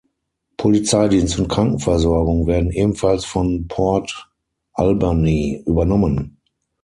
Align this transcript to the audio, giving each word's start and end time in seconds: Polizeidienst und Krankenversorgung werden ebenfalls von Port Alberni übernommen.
Polizeidienst 0.57 1.37
und 1.37 1.47
Krankenversorgung 1.47 2.47
werden 2.47 2.71
ebenfalls 2.71 3.23
von 3.23 3.67
Port 3.67 4.31
Alberni 4.73 5.61
übernommen. 5.67 6.37